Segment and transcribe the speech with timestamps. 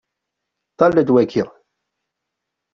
[0.73, 1.43] Ṭṭal-d waki.